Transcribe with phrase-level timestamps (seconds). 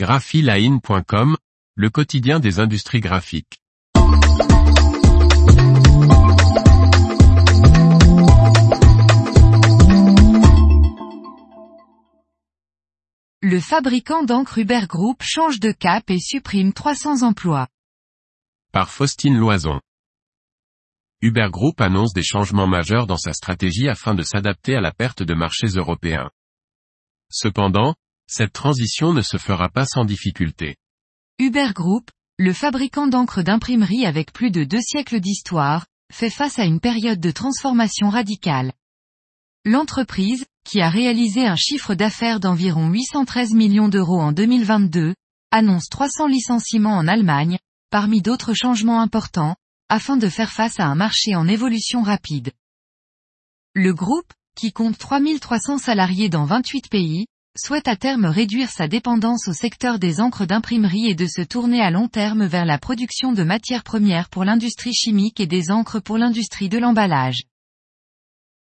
[0.00, 1.36] graphiline.com,
[1.74, 3.60] le quotidien des industries graphiques.
[13.42, 17.68] Le fabricant d'encre Uber Group change de cap et supprime 300 emplois.
[18.72, 19.82] Par Faustine Loison.
[21.20, 25.22] Uber Group annonce des changements majeurs dans sa stratégie afin de s'adapter à la perte
[25.22, 26.30] de marchés européens.
[27.28, 27.96] Cependant,
[28.30, 30.76] cette transition ne se fera pas sans difficulté.
[31.40, 36.64] Uber Group, le fabricant d'encre d'imprimerie avec plus de deux siècles d'histoire, fait face à
[36.64, 38.72] une période de transformation radicale.
[39.64, 45.14] L'entreprise, qui a réalisé un chiffre d'affaires d'environ 813 millions d'euros en 2022,
[45.50, 47.58] annonce 300 licenciements en Allemagne,
[47.90, 49.56] parmi d'autres changements importants,
[49.88, 52.52] afin de faire face à un marché en évolution rapide.
[53.74, 59.48] Le groupe, qui compte 3300 salariés dans 28 pays, souhaite à terme réduire sa dépendance
[59.48, 63.32] au secteur des encres d'imprimerie et de se tourner à long terme vers la production
[63.32, 67.42] de matières premières pour l'industrie chimique et des encres pour l'industrie de l'emballage.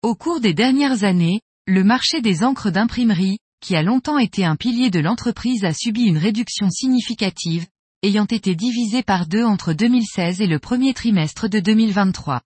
[0.03, 4.57] Au cours des dernières années, le marché des encres d'imprimerie, qui a longtemps été un
[4.57, 7.67] pilier de l'entreprise a subi une réduction significative,
[8.03, 12.43] ayant été divisé par deux entre 2016 et le premier trimestre de 2023.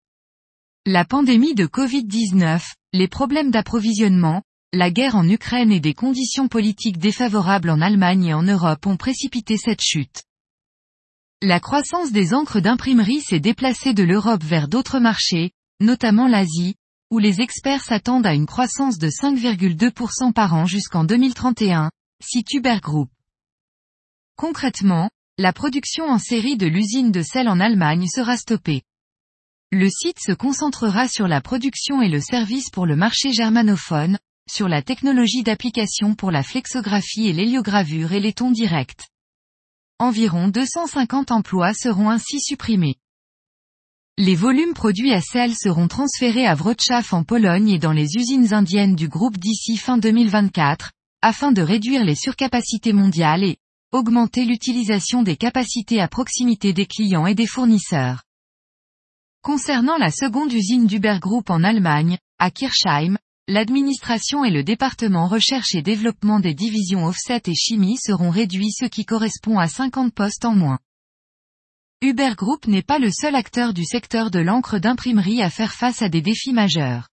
[0.87, 4.43] La pandémie de Covid-19, les problèmes d'approvisionnement,
[4.75, 8.99] la guerre en Ukraine et des conditions politiques défavorables en Allemagne et en Europe ont
[8.99, 10.25] précipité cette chute.
[11.41, 16.75] La croissance des encres d'imprimerie s'est déplacée de l'Europe vers d'autres marchés, notamment l'Asie,
[17.11, 21.91] où les experts s'attendent à une croissance de 5,2% par an jusqu'en 2031,
[22.23, 23.09] cite Group.
[24.37, 28.83] Concrètement, la production en série de l'usine de sel en Allemagne sera stoppée.
[29.71, 34.19] Le site se concentrera sur la production et le service pour le marché germanophone,
[34.51, 39.09] sur la technologie d'application pour la flexographie et l'héliogravure et les tons directs.
[39.99, 42.97] Environ 250 emplois seront ainsi supprimés.
[44.17, 48.53] Les volumes produits à Cell seront transférés à Wrocław en Pologne et dans les usines
[48.53, 50.93] indiennes du groupe d'ici fin 2024,
[51.23, 53.59] afin de réduire les surcapacités mondiales et
[53.93, 58.23] augmenter l'utilisation des capacités à proximité des clients et des fournisseurs.
[59.43, 65.75] Concernant la seconde usine d'Uber Group en Allemagne, à Kirchheim, l'administration et le département recherche
[65.75, 70.45] et développement des divisions offset et chimie seront réduits ce qui correspond à 50 postes
[70.45, 70.79] en moins.
[72.03, 76.03] Uber Group n'est pas le seul acteur du secteur de l'encre d'imprimerie à faire face
[76.03, 77.09] à des défis majeurs.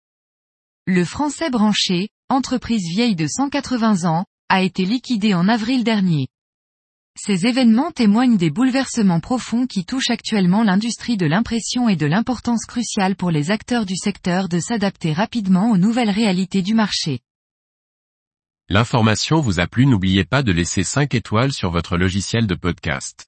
[0.86, 6.28] Le français branché, entreprise vieille de 180 ans, a été liquidé en avril dernier.
[7.16, 12.64] Ces événements témoignent des bouleversements profonds qui touchent actuellement l'industrie de l'impression et de l'importance
[12.64, 17.20] cruciale pour les acteurs du secteur de s'adapter rapidement aux nouvelles réalités du marché.
[18.68, 23.26] L'information vous a plu n'oubliez pas de laisser 5 étoiles sur votre logiciel de podcast.